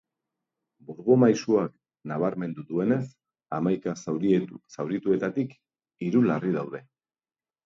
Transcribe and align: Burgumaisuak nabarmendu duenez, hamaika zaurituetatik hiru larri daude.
Burgumaisuak 0.85 1.75
nabarmendu 2.11 2.63
duenez, 2.71 3.03
hamaika 3.59 3.95
zaurituetatik 4.77 5.55
hiru 6.07 6.25
larri 6.31 6.57
daude. 6.59 6.83